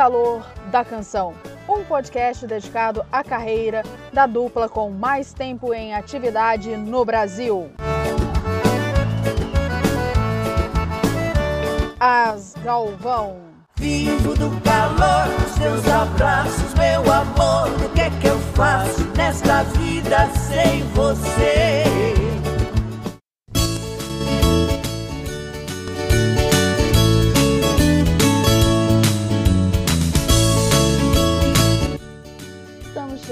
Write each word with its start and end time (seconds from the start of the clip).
Calor 0.00 0.42
da 0.70 0.82
canção, 0.82 1.34
um 1.68 1.84
podcast 1.84 2.46
dedicado 2.46 3.04
à 3.12 3.22
carreira 3.22 3.82
da 4.10 4.26
dupla 4.26 4.66
com 4.66 4.88
mais 4.88 5.34
tempo 5.34 5.74
em 5.74 5.94
atividade 5.94 6.74
no 6.74 7.04
Brasil. 7.04 7.70
As 12.00 12.54
Galvão. 12.64 13.42
Vivo 13.76 14.34
do 14.36 14.58
calor 14.62 15.28
dos 15.38 15.52
teus 15.58 15.86
abraços, 15.86 16.72
meu 16.72 17.00
amor. 17.12 17.68
O 17.84 17.90
que 17.90 18.00
é 18.00 18.10
que 18.22 18.26
eu 18.26 18.38
faço 18.54 19.04
nesta 19.14 19.64
vida 19.64 20.30
sem 20.30 20.82
você? 20.94 22.29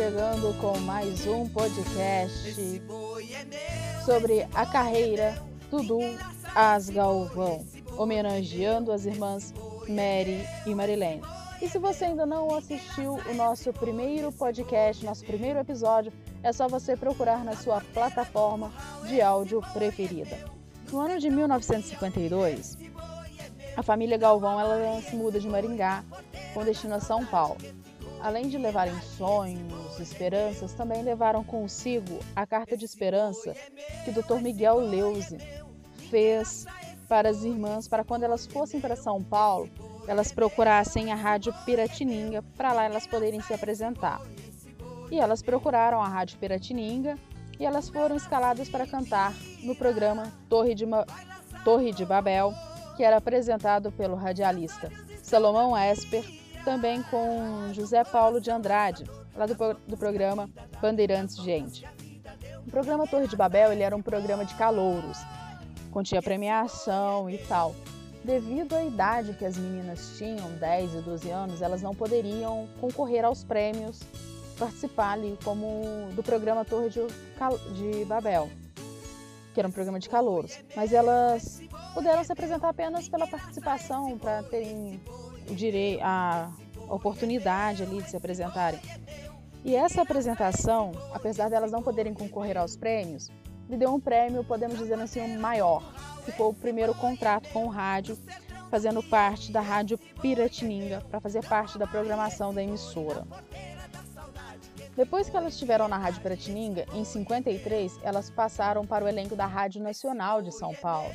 Chegando 0.08 0.58
com 0.58 0.78
mais 0.78 1.26
um 1.26 1.46
podcast 1.46 2.82
sobre 4.06 4.48
a 4.54 4.64
carreira 4.64 5.36
do 5.70 5.82
duo 5.82 6.16
As 6.54 6.88
Galvão, 6.88 7.62
homenageando 7.94 8.90
as 8.90 9.04
irmãs 9.04 9.52
Mary 9.86 10.46
e 10.64 10.74
Marilene. 10.74 11.20
E 11.60 11.68
se 11.68 11.78
você 11.78 12.06
ainda 12.06 12.24
não 12.24 12.56
assistiu 12.56 13.20
o 13.28 13.34
nosso 13.34 13.70
primeiro 13.74 14.32
podcast, 14.32 15.04
nosso 15.04 15.26
primeiro 15.26 15.58
episódio, 15.58 16.10
é 16.42 16.54
só 16.54 16.68
você 16.68 16.96
procurar 16.96 17.44
na 17.44 17.54
sua 17.54 17.82
plataforma 17.92 18.72
de 19.06 19.20
áudio 19.20 19.60
preferida. 19.74 20.38
No 20.90 21.00
ano 21.00 21.18
de 21.18 21.28
1952, 21.28 22.78
a 23.76 23.82
família 23.82 24.16
Galvão 24.16 24.58
ela 24.58 25.02
se 25.02 25.14
muda 25.14 25.38
de 25.38 25.46
Maringá 25.46 26.02
com 26.54 26.64
destino 26.64 26.94
a 26.94 27.00
São 27.00 27.26
Paulo. 27.26 27.58
Além 28.20 28.48
de 28.48 28.58
levarem 28.58 29.00
sonhos, 29.00 29.98
esperanças, 30.00 30.72
também 30.72 31.02
levaram 31.02 31.44
consigo 31.44 32.18
a 32.34 32.46
carta 32.46 32.76
de 32.76 32.84
esperança 32.84 33.54
que 34.04 34.10
o 34.10 34.12
Dr. 34.12 34.40
Miguel 34.42 34.78
Leuze 34.78 35.38
fez 36.10 36.66
para 37.08 37.30
as 37.30 37.42
irmãs, 37.42 37.88
para 37.88 38.04
quando 38.04 38.24
elas 38.24 38.46
fossem 38.46 38.80
para 38.80 38.94
São 38.94 39.22
Paulo, 39.22 39.68
elas 40.06 40.30
procurassem 40.30 41.10
a 41.10 41.14
Rádio 41.14 41.54
Piratininga 41.64 42.42
para 42.56 42.72
lá 42.72 42.84
elas 42.84 43.06
poderem 43.06 43.40
se 43.40 43.54
apresentar. 43.54 44.20
E 45.10 45.18
elas 45.18 45.40
procuraram 45.40 46.02
a 46.02 46.08
Rádio 46.08 46.38
Piratininga 46.38 47.16
e 47.58 47.64
elas 47.64 47.88
foram 47.88 48.14
escaladas 48.14 48.68
para 48.68 48.86
cantar 48.86 49.34
no 49.62 49.74
programa 49.74 50.32
Torre 50.48 50.74
de, 50.74 50.84
Ma... 50.84 51.06
Torre 51.64 51.92
de 51.92 52.04
Babel, 52.04 52.52
que 52.96 53.02
era 53.02 53.16
apresentado 53.16 53.90
pelo 53.90 54.16
radialista 54.16 54.90
Salomão 55.22 55.76
Esper, 55.76 56.24
também 56.68 57.02
com 57.04 57.72
José 57.72 58.04
Paulo 58.04 58.42
de 58.42 58.50
Andrade, 58.50 59.04
lá 59.34 59.46
do, 59.46 59.54
do 59.86 59.96
programa 59.96 60.50
Bandeirantes 60.82 61.36
Gente. 61.38 61.82
O 62.66 62.70
programa 62.70 63.06
Torre 63.06 63.26
de 63.26 63.34
Babel 63.34 63.72
ele 63.72 63.82
era 63.82 63.96
um 63.96 64.02
programa 64.02 64.44
de 64.44 64.54
calouros, 64.54 65.16
continha 65.90 66.20
premiação 66.20 67.30
e 67.30 67.38
tal. 67.38 67.74
Devido 68.22 68.74
à 68.74 68.84
idade 68.84 69.32
que 69.32 69.46
as 69.46 69.56
meninas 69.56 70.18
tinham, 70.18 70.50
10 70.58 70.96
e 70.96 71.00
12 71.00 71.30
anos, 71.30 71.62
elas 71.62 71.80
não 71.80 71.94
poderiam 71.94 72.68
concorrer 72.78 73.24
aos 73.24 73.42
prêmios, 73.42 74.02
participar 74.58 75.12
ali 75.12 75.38
como 75.42 76.10
do 76.12 76.22
programa 76.22 76.66
Torre 76.66 76.90
de, 76.90 77.00
de 77.00 78.04
Babel, 78.04 78.50
que 79.54 79.60
era 79.60 79.66
um 79.66 79.72
programa 79.72 79.98
de 79.98 80.10
calouros. 80.10 80.58
Mas 80.76 80.92
elas 80.92 81.62
puderam 81.94 82.22
se 82.22 82.30
apresentar 82.30 82.68
apenas 82.68 83.08
pela 83.08 83.26
participação, 83.26 84.18
para 84.18 84.42
terem 84.42 85.00
o 85.50 85.54
direito, 85.54 86.02
a 86.02 86.52
oportunidade 86.88 87.82
ali 87.82 88.02
de 88.02 88.10
se 88.10 88.16
apresentarem. 88.16 88.80
E 89.64 89.74
essa 89.74 90.02
apresentação, 90.02 90.92
apesar 91.12 91.50
delas 91.50 91.72
não 91.72 91.82
poderem 91.82 92.14
concorrer 92.14 92.56
aos 92.56 92.76
prêmios, 92.76 93.28
lhe 93.68 93.76
deu 93.76 93.92
um 93.92 94.00
prêmio, 94.00 94.44
podemos 94.44 94.78
dizer 94.78 94.98
assim, 94.98 95.20
um 95.20 95.38
maior. 95.38 95.82
Ficou 96.24 96.50
o 96.50 96.54
primeiro 96.54 96.94
contrato 96.94 97.48
com 97.50 97.66
o 97.66 97.68
rádio, 97.68 98.16
fazendo 98.70 99.02
parte 99.02 99.50
da 99.50 99.60
Rádio 99.60 99.98
Piratininga, 100.20 101.02
para 101.10 101.20
fazer 101.20 101.44
parte 101.46 101.78
da 101.78 101.86
programação 101.86 102.54
da 102.54 102.62
emissora. 102.62 103.26
Depois 104.96 105.28
que 105.28 105.36
elas 105.36 105.52
estiveram 105.52 105.86
na 105.86 105.96
Rádio 105.96 106.20
Piratininga, 106.22 106.86
em 106.92 107.04
53, 107.04 108.00
elas 108.02 108.30
passaram 108.30 108.86
para 108.86 109.04
o 109.04 109.08
elenco 109.08 109.36
da 109.36 109.46
Rádio 109.46 109.82
Nacional 109.82 110.42
de 110.42 110.52
São 110.52 110.74
Paulo 110.74 111.12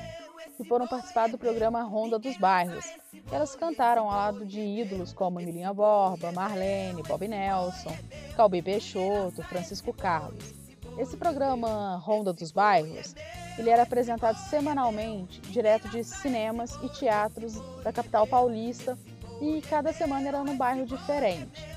e 0.63 0.67
foram 0.67 0.87
participar 0.87 1.27
do 1.27 1.37
programa 1.37 1.83
Ronda 1.83 2.17
dos 2.17 2.37
Bairros. 2.37 2.85
Elas 3.29 3.53
cantaram 3.53 4.09
ao 4.09 4.17
lado 4.17 4.45
de 4.45 4.61
ídolos 4.61 5.11
como 5.11 5.39
Emilinha 5.39 5.73
Borba, 5.73 6.31
Marlene, 6.31 7.03
Bob 7.03 7.27
Nelson, 7.27 7.95
Calbi 8.35 8.61
Peixoto, 8.61 9.43
Francisco 9.43 9.93
Carlos. 9.93 10.53
Esse 10.97 11.17
programa 11.17 11.97
Ronda 11.97 12.31
dos 12.31 12.51
Bairros, 12.51 13.13
ele 13.57 13.69
era 13.69 13.83
apresentado 13.83 14.37
semanalmente, 14.37 15.41
direto 15.41 15.89
de 15.89 16.03
cinemas 16.03 16.75
e 16.81 16.89
teatros 16.89 17.59
da 17.83 17.91
capital 17.91 18.25
paulista, 18.25 18.97
e 19.41 19.61
cada 19.61 19.91
semana 19.91 20.27
era 20.27 20.43
num 20.43 20.55
bairro 20.55 20.85
diferente. 20.85 21.67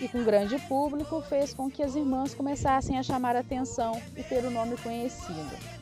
E 0.00 0.06
com 0.06 0.22
grande 0.22 0.58
público 0.68 1.20
fez 1.22 1.54
com 1.54 1.70
que 1.70 1.82
as 1.82 1.94
irmãs 1.96 2.34
começassem 2.34 2.98
a 2.98 3.02
chamar 3.02 3.34
atenção 3.34 4.00
e 4.16 4.22
ter 4.22 4.44
o 4.44 4.50
nome 4.50 4.76
conhecido. 4.76 5.81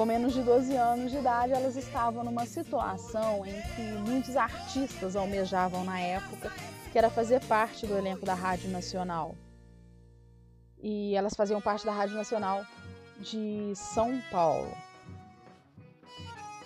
Com 0.00 0.06
menos 0.06 0.32
de 0.32 0.40
12 0.40 0.74
anos 0.76 1.12
de 1.12 1.18
idade, 1.18 1.52
elas 1.52 1.76
estavam 1.76 2.24
numa 2.24 2.46
situação 2.46 3.44
em 3.44 3.52
que 3.52 3.82
muitos 4.10 4.34
artistas 4.34 5.14
almejavam 5.14 5.84
na 5.84 6.00
época, 6.00 6.50
que 6.90 6.96
era 6.96 7.10
fazer 7.10 7.38
parte 7.44 7.86
do 7.86 7.98
elenco 7.98 8.24
da 8.24 8.32
Rádio 8.32 8.70
Nacional. 8.70 9.34
E 10.82 11.14
elas 11.14 11.34
faziam 11.34 11.60
parte 11.60 11.84
da 11.84 11.92
Rádio 11.92 12.16
Nacional 12.16 12.64
de 13.18 13.74
São 13.74 14.18
Paulo. 14.30 14.72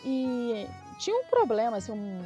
E 0.05 0.69
tinha 1.01 1.17
um 1.17 1.25
problema 1.25 1.79
assim, 1.79 1.91
um, 1.91 2.23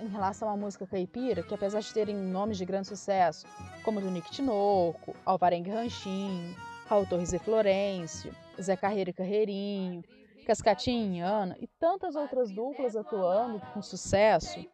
em 0.00 0.08
relação 0.10 0.48
à 0.48 0.56
música 0.56 0.86
caipira, 0.86 1.42
que 1.42 1.52
apesar 1.52 1.80
de 1.80 1.92
terem 1.92 2.14
nomes 2.14 2.56
de 2.56 2.64
grande 2.64 2.86
sucesso, 2.86 3.48
como 3.82 4.00
do 4.00 4.08
Nick 4.08 4.30
Tinoco, 4.30 5.16
Alvarengue 5.26 5.72
Ranchinho, 5.72 6.54
Raul 6.86 7.04
Torres 7.04 7.32
e 7.32 7.38
Florencio, 7.40 8.32
Zé 8.60 8.76
Carreira 8.76 9.10
e 9.10 9.12
Carreirinho, 9.12 10.04
Cascatinha, 10.46 11.26
Ana 11.26 11.56
e 11.60 11.66
tantas 11.66 12.16
outras 12.16 12.50
duplas 12.50 12.96
atuando 12.96 13.60
com 13.72 13.80
sucesso, 13.80 14.64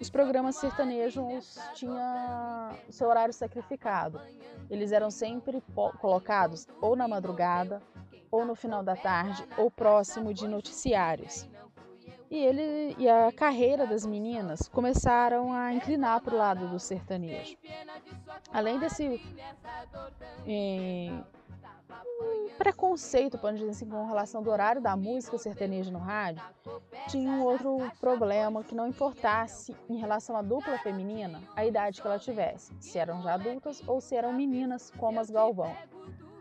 os 0.00 0.10
programas 0.10 0.56
sertanejos 0.56 1.58
tinham 1.74 1.96
seu 2.90 3.08
horário 3.08 3.32
sacrificado. 3.32 4.20
Eles 4.70 4.92
eram 4.92 5.10
sempre 5.10 5.62
colocados 6.00 6.66
ou 6.80 6.94
na 6.94 7.08
madrugada, 7.08 7.82
ou 8.30 8.44
no 8.44 8.54
final 8.54 8.82
da 8.82 8.96
tarde, 8.96 9.46
ou 9.56 9.70
próximo 9.70 10.34
de 10.34 10.48
noticiários. 10.48 11.48
E 12.30 12.36
ele 12.36 12.96
e 12.98 13.08
a 13.08 13.30
carreira 13.30 13.86
das 13.86 14.04
meninas 14.04 14.68
começaram 14.68 15.52
a 15.52 15.72
inclinar 15.72 16.20
para 16.20 16.34
o 16.34 16.38
lado 16.38 16.66
do 16.68 16.80
sertanejo. 16.80 17.56
Além 18.52 18.78
desse 18.78 19.20
eh, 20.46 21.12
preconceito, 22.58 23.38
podemos 23.38 23.60
dizer 23.60 23.72
assim, 23.72 23.86
com 23.86 24.06
relação 24.06 24.42
do 24.42 24.50
horário 24.50 24.80
da 24.80 24.96
música 24.96 25.36
sertaneja 25.38 25.90
no 25.90 25.98
rádio, 25.98 26.42
tinha 27.08 27.30
um 27.30 27.42
outro 27.42 27.90
problema 28.00 28.62
que 28.62 28.74
não 28.74 28.86
importasse 28.86 29.74
em 29.88 29.96
relação 29.96 30.36
à 30.36 30.42
dupla 30.42 30.78
feminina 30.78 31.42
a 31.56 31.64
idade 31.64 32.00
que 32.00 32.06
ela 32.06 32.18
tivesse, 32.18 32.72
se 32.80 32.98
eram 32.98 33.22
já 33.22 33.34
adultas 33.34 33.82
ou 33.86 34.00
se 34.00 34.14
eram 34.14 34.32
meninas 34.32 34.90
como 34.96 35.20
as 35.20 35.30
Galvão. 35.30 35.74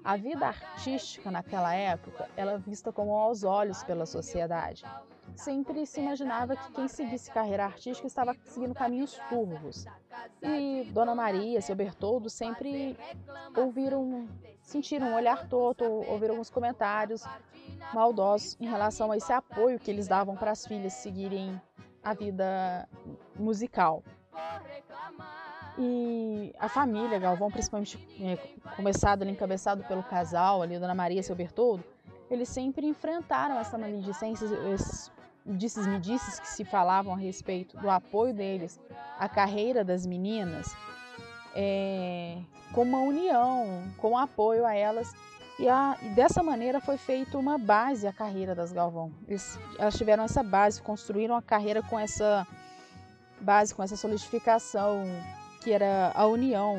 A 0.04 0.18
vida 0.18 0.48
artística 0.48 1.32
naquela 1.32 1.74
época 1.74 2.30
era 2.36 2.58
vista 2.58 2.92
como 2.92 3.16
aos 3.16 3.44
olhos 3.44 3.84
pela 3.84 4.06
sociedade. 4.06 4.84
Sempre 5.34 5.86
se 5.86 6.02
imaginava 6.02 6.58
que 6.58 6.72
quem 6.74 6.88
seguisse 6.90 7.32
carreira 7.32 7.64
artística 7.64 8.06
estava 8.06 8.36
seguindo 8.44 8.74
caminhos 8.74 9.18
turvos. 9.30 9.86
E 10.42 10.84
Dona 10.92 11.16
Maria, 11.16 11.62
seu 11.62 11.76
Bertoldo 11.76 12.30
sempre 12.30 12.98
ouviram, 13.56 14.28
sentiram 14.62 15.08
um 15.08 15.16
olhar 15.16 15.48
torto, 15.48 15.86
ouviram 15.86 16.34
alguns 16.34 16.50
comentários 16.50 17.24
maldosos 17.94 18.58
em 18.60 18.68
relação 18.68 19.10
a 19.10 19.18
esse 19.18 19.32
apoio 19.32 19.80
que 19.80 19.90
eles 19.90 20.08
davam 20.08 20.36
para 20.36 20.52
as 20.52 20.68
filhas 20.68 20.94
seguirem 20.94 21.60
a 22.04 22.14
vida 22.14 22.88
musical. 23.40 24.04
E 25.78 26.54
a 26.60 26.70
família 26.70 27.18
Galvão, 27.18 27.50
principalmente 27.50 27.98
é, 28.22 28.38
começado 28.76 29.24
ali, 29.24 29.32
encabeçado 29.32 29.84
pelo 29.84 30.04
casal 30.04 30.62
ali, 30.62 30.78
Dona 30.78 30.94
Maria 30.94 31.20
e 31.20 31.24
seu 31.24 31.36
Bertoldo, 31.36 31.84
eles 32.30 32.50
sempre 32.50 32.86
enfrentaram 32.86 33.60
essa 33.60 33.78
maledicência, 33.78 34.46
esses 34.74 35.12
disses 35.46 35.86
medices 35.88 36.40
que 36.40 36.48
se 36.48 36.64
falavam 36.64 37.14
a 37.14 37.18
respeito 37.18 37.78
do 37.78 37.90
apoio 37.90 38.34
deles 38.34 38.80
à 39.20 39.28
carreira 39.28 39.84
das 39.84 40.06
meninas, 40.06 40.76
é, 41.56 42.38
com 42.72 42.84
uma 42.84 43.00
união, 43.00 43.84
com 43.98 44.18
apoio 44.18 44.66
a 44.66 44.76
elas. 44.76 45.12
E, 45.60 45.68
a, 45.68 45.98
e, 46.02 46.10
dessa 46.10 46.42
maneira 46.42 46.80
foi 46.80 46.98
feita 46.98 47.38
uma 47.38 47.58
base 47.58 48.08
à 48.08 48.14
carreira 48.14 48.56
das 48.56 48.72
Galvão. 48.72 49.12
Eles, 49.28 49.60
elas 49.78 49.96
tiveram 49.96 50.24
essa 50.24 50.42
base, 50.42 50.82
construíram 50.82 51.36
a 51.36 51.42
carreira 51.42 51.82
com 51.84 52.00
essa 52.00 52.48
base, 53.40 53.76
com 53.76 53.84
essa 53.84 53.96
solidificação 53.96 55.04
que 55.64 55.72
era 55.72 56.12
a 56.14 56.28
união 56.28 56.76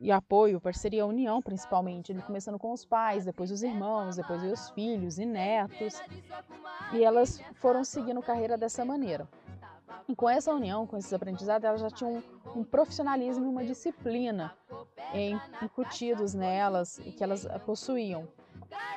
e 0.00 0.10
apoio, 0.10 0.60
parceria, 0.60 1.06
união 1.06 1.40
principalmente. 1.40 2.10
Ele 2.10 2.20
começando 2.20 2.58
com 2.58 2.72
os 2.72 2.84
pais, 2.84 3.24
depois 3.24 3.50
os 3.50 3.62
irmãos, 3.62 4.16
depois 4.16 4.42
os 4.42 4.70
filhos 4.70 5.18
e 5.18 5.24
netos. 5.24 6.02
E 6.92 7.04
elas 7.04 7.40
foram 7.54 7.84
seguindo 7.84 8.20
carreira 8.20 8.58
dessa 8.58 8.84
maneira. 8.84 9.28
E 10.08 10.16
com 10.16 10.28
essa 10.28 10.52
união, 10.52 10.86
com 10.86 10.96
esses 10.96 11.12
aprendizados, 11.12 11.64
elas 11.64 11.80
já 11.80 11.90
tinham 11.90 12.22
um, 12.54 12.60
um 12.60 12.64
profissionalismo 12.64 13.46
e 13.46 13.48
uma 13.48 13.64
disciplina 13.64 14.52
incutidos 15.62 16.34
nelas 16.34 16.98
e 16.98 17.12
que 17.12 17.22
elas 17.22 17.46
possuíam, 17.64 18.26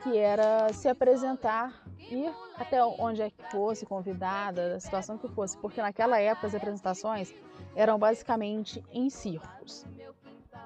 que 0.04 0.18
era 0.18 0.74
se 0.74 0.90
apresentar, 0.90 1.87
ir 2.10 2.34
até 2.58 2.84
onde 2.84 3.22
é 3.22 3.30
que 3.30 3.44
fosse 3.52 3.86
convidada, 3.86 4.76
a 4.76 4.80
situação 4.80 5.18
que 5.18 5.28
fosse, 5.28 5.58
porque 5.58 5.82
naquela 5.82 6.20
época 6.20 6.48
as 6.48 6.56
apresentações 6.56 7.34
eram 7.76 7.98
basicamente 7.98 8.84
em 8.92 9.10
circos. 9.10 9.86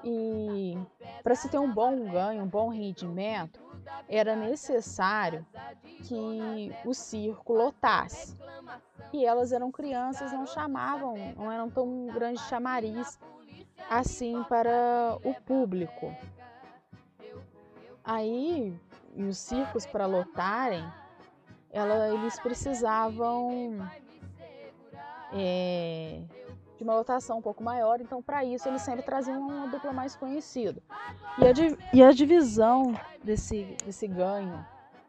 E 0.04 0.76
para 1.22 1.34
se 1.34 1.48
ter 1.48 1.58
um 1.58 1.72
bom 1.72 2.10
ganho, 2.10 2.42
um 2.42 2.48
bom 2.48 2.68
rendimento, 2.68 3.60
era 4.08 4.34
necessário 4.34 5.46
que 6.02 6.74
o 6.84 6.92
circo 6.92 7.52
lotasse. 7.52 8.36
E 9.12 9.24
elas 9.24 9.52
eram 9.52 9.70
crianças, 9.70 10.32
não 10.32 10.46
chamavam, 10.46 11.14
não 11.36 11.52
eram 11.52 11.70
tão 11.70 12.06
grande 12.06 12.40
chamariz 12.40 13.18
assim 13.90 14.42
para 14.44 15.18
o 15.22 15.34
público. 15.42 16.14
Aí, 18.04 18.74
os 19.16 19.38
circos 19.38 19.86
para 19.86 20.06
lotarem, 20.06 20.84
ela, 21.72 22.12
eles 22.14 22.38
precisavam 22.38 23.78
é, 25.32 26.20
de 26.76 26.84
uma 26.84 26.94
lotação 26.94 27.38
um 27.38 27.42
pouco 27.42 27.64
maior, 27.64 28.00
então 28.00 28.22
para 28.22 28.44
isso 28.44 28.68
eles 28.68 28.82
sempre 28.82 29.02
traziam 29.02 29.40
uma 29.40 29.66
dupla 29.66 29.92
mais 29.92 30.14
conhecida. 30.14 30.82
E 31.38 31.46
a, 31.46 31.52
e 31.94 32.02
a 32.02 32.12
divisão 32.12 32.94
desse, 33.24 33.76
desse 33.84 34.06
ganho 34.06 34.64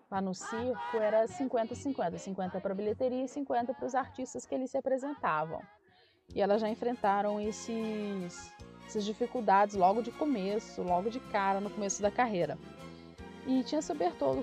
lá 0.09 0.21
no 0.21 0.33
circo 0.33 0.97
era 0.97 1.25
50-50, 1.25 2.17
50 2.17 2.61
para 2.61 2.73
bilheteria 2.73 3.25
e 3.25 3.27
50 3.27 3.73
para 3.73 3.85
os 3.85 3.95
artistas 3.95 4.45
que 4.45 4.55
eles 4.55 4.71
se 4.71 4.77
apresentavam. 4.77 5.61
E 6.33 6.41
elas 6.41 6.61
já 6.61 6.69
enfrentaram 6.69 7.41
esses, 7.41 8.53
essas 8.85 9.03
dificuldades 9.03 9.75
logo 9.75 10.01
de 10.01 10.11
começo, 10.11 10.81
logo 10.81 11.09
de 11.09 11.19
cara, 11.19 11.59
no 11.59 11.69
começo 11.69 12.01
da 12.01 12.09
carreira. 12.09 12.57
E 13.45 13.63
tinha 13.63 13.81
seu 13.81 13.95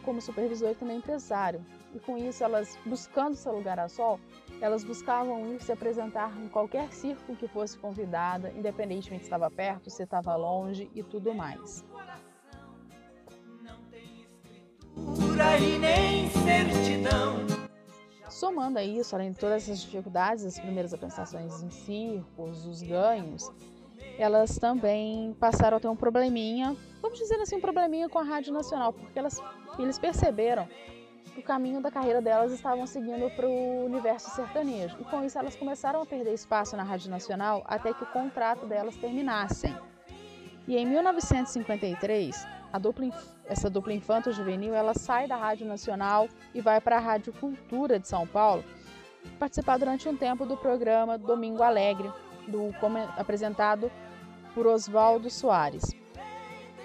como 0.05 0.21
supervisor 0.21 0.71
e 0.71 0.75
também 0.75 0.99
empresário. 0.99 1.65
E 1.93 1.99
com 1.99 2.17
isso, 2.17 2.45
elas 2.45 2.79
buscando 2.87 3.35
seu 3.35 3.53
lugar 3.53 3.79
a 3.79 3.89
sol, 3.89 4.21
elas 4.61 4.85
buscavam 4.85 5.55
ir 5.55 5.61
se 5.61 5.73
apresentar 5.73 6.33
em 6.41 6.49
qualquer 6.49 6.93
circo 6.93 7.35
que 7.35 7.49
fosse 7.49 7.77
convidada, 7.79 8.53
independentemente 8.57 9.25
se 9.25 9.27
estava 9.27 9.51
perto, 9.51 9.91
se 9.91 10.03
estava 10.03 10.37
longe 10.37 10.91
e 10.95 11.03
tudo 11.03 11.35
mais. 11.35 11.85
Somando 18.29 18.79
a 18.79 18.85
isso, 18.85 19.15
além 19.15 19.33
de 19.33 19.39
todas 19.39 19.65
essas 19.65 19.81
dificuldades, 19.81 20.45
as 20.45 20.59
primeiras 20.59 20.95
apresentações 20.95 21.63
em 21.63 21.71
circos, 21.71 22.65
os 22.67 22.83
ganhos, 22.83 23.51
elas 24.19 24.59
também 24.59 25.35
passaram 25.41 25.79
a 25.79 25.81
ter 25.81 25.89
um 25.89 25.97
probleminha, 25.97 26.77
vamos 27.03 27.19
dizer 27.19 27.37
assim, 27.41 27.57
um 27.57 27.61
probleminha 27.61 28.09
com 28.09 28.19
a 28.19 28.23
Rádio 28.23 28.53
Nacional, 28.53 28.93
porque 28.93 29.19
elas, 29.19 29.43
eles 29.79 29.99
perceberam 29.99 30.69
o 31.41 31.43
caminho 31.43 31.81
da 31.81 31.91
carreira 31.91 32.21
delas 32.21 32.53
estavam 32.53 32.87
seguindo 32.87 33.31
para 33.35 33.49
o 33.49 33.87
universo 33.87 34.31
sertanejo. 34.31 34.97
E 35.01 35.05
com 35.05 35.25
isso 35.25 35.39
elas 35.39 35.57
começaram 35.57 36.03
a 36.03 36.07
perder 36.07 36.35
espaço 36.35 36.77
na 36.77 36.83
Rádio 36.83 37.11
Nacional 37.11 37.65
até 37.67 37.93
que 37.93 38.05
o 38.05 38.07
contrato 38.07 38.67
delas 38.67 38.97
terminassem. 38.97 39.75
E 40.69 40.77
em 40.77 40.87
1953, 40.87 42.47
dupla, 42.81 43.09
essa 43.47 43.69
dupla 43.69 43.93
infanto-juvenil 43.93 44.75
ela 44.75 44.95
sai 44.95 45.27
da 45.27 45.37
Rádio 45.37 45.67
Nacional 45.67 46.29
e 46.55 46.61
vai 46.61 46.81
para 46.81 46.97
a 46.97 47.01
Rádio 47.01 47.33
Cultura 47.33 47.99
de 47.99 48.07
São 48.07 48.27
Paulo 48.27 48.63
participar 49.39 49.79
durante 49.79 50.09
um 50.09 50.17
tempo 50.17 50.47
do 50.47 50.57
programa 50.57 51.19
Domingo 51.19 51.63
Alegre, 51.63 52.11
do, 52.47 52.71
apresentado 53.17 53.91
por 54.55 54.67
Oswaldo 54.67 55.31
Soares. 55.31 55.85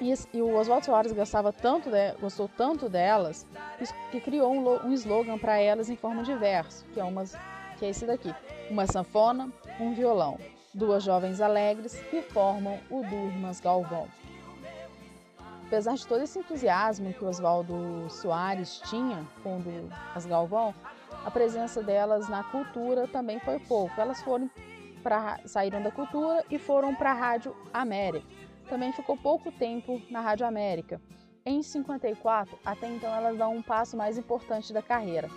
E, 0.02 0.14
e 0.34 0.42
o 0.42 0.56
Oswaldo 0.58 0.86
Soares 0.86 1.14
gostava 1.14 1.54
tanto 1.54 1.90
de, 1.90 2.12
gostou 2.20 2.50
tanto 2.50 2.90
delas 2.90 3.46
que 4.12 4.20
criou 4.20 4.54
um, 4.54 4.88
um 4.88 4.94
slogan 4.94 5.38
para 5.38 5.58
elas 5.58 5.90
em 5.90 5.96
forma 5.96 6.24
de 6.24 6.34
verso, 6.36 6.86
que 6.94 7.00
é, 7.00 7.04
umas, 7.04 7.36
que 7.78 7.86
é 7.86 7.90
esse 7.90 8.06
daqui: 8.06 8.34
uma 8.70 8.86
sanfona, 8.88 9.50
um 9.80 9.94
violão, 9.94 10.38
duas 10.74 11.04
jovens 11.04 11.40
alegres 11.40 11.96
que 12.10 12.22
formam 12.22 12.78
o 12.90 13.04
Durmas 13.04 13.62
Galvão. 13.62 14.08
Apesar 15.66 15.96
de 15.96 16.06
todo 16.06 16.22
esse 16.22 16.38
entusiasmo 16.38 17.12
que 17.14 17.24
o 17.24 17.28
Oswaldo 17.28 18.08
Soares 18.10 18.82
tinha 18.86 19.26
com 19.42 19.60
as 20.14 20.26
Galvão, 20.26 20.76
a 21.26 21.32
presença 21.32 21.82
delas 21.82 22.30
na 22.30 22.44
cultura 22.44 23.08
também 23.08 23.40
foi 23.40 23.60
pouco. 23.60 24.00
Elas 24.00 24.22
foram 24.22 24.50
pra, 25.02 25.40
saíram 25.46 25.82
da 25.82 25.90
cultura 25.90 26.44
e 26.52 26.60
foram 26.60 26.94
para 26.94 27.12
a 27.12 27.16
Rádio 27.16 27.56
América 27.74 28.28
também 28.66 28.92
ficou 28.92 29.18
pouco 29.18 29.52
tempo 29.52 30.02
na 30.10 30.22
Rádio 30.22 30.46
América. 30.46 31.02
Em 31.46 31.62
54, 31.62 32.58
até 32.66 32.88
então 32.88 33.14
elas 33.14 33.38
dão 33.38 33.56
um 33.56 33.62
passo 33.62 33.96
mais 33.96 34.18
importante 34.18 34.74
da 34.74 34.82
carreira, 34.82 35.30